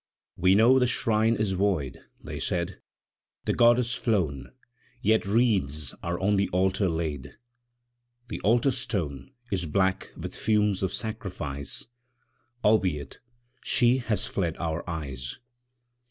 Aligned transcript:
"We 0.35 0.55
know 0.55 0.79
the 0.79 0.87
Shrine 0.87 1.35
is 1.35 1.51
void," 1.51 2.01
they 2.19 2.39
said, 2.39 2.81
"The 3.45 3.53
Goddess 3.53 3.93
flown 3.93 4.51
Yet 4.99 5.27
wreaths 5.27 5.93
are 6.01 6.19
on 6.19 6.37
the 6.37 6.49
Altar 6.49 6.89
laid 6.89 7.37
The 8.27 8.41
Altar 8.41 8.71
Stone 8.71 9.29
Is 9.51 9.67
black 9.67 10.11
with 10.17 10.35
fumes 10.35 10.81
of 10.81 10.91
sacrifice, 10.91 11.87
Albeit 12.63 13.19
She 13.63 13.99
has 13.99 14.25
fled 14.25 14.57
our 14.57 14.83
eyes. 14.89 15.37